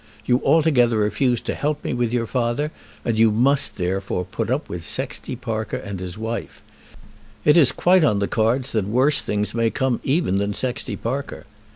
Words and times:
You 0.25 0.41
altogether 0.43 0.97
refuse 0.97 1.41
to 1.41 1.53
help 1.53 1.83
me 1.83 1.93
with 1.93 2.11
your 2.11 2.25
father, 2.25 2.71
and 3.05 3.19
you 3.19 3.29
must, 3.29 3.75
therefore, 3.75 4.25
put 4.25 4.49
up 4.49 4.67
with 4.67 4.83
Sexty 4.83 5.35
Parker 5.35 5.77
and 5.77 5.99
his 5.99 6.17
wife. 6.17 6.63
It 7.45 7.55
is 7.55 7.71
quite 7.71 8.03
on 8.03 8.17
the 8.17 8.27
cards 8.27 8.71
that 8.71 8.87
worse 8.87 9.21
things 9.21 9.53
may 9.53 9.69
come 9.69 9.99
even 10.03 10.39
than 10.39 10.55
Sexty 10.55 10.95
Parker." 10.95 11.45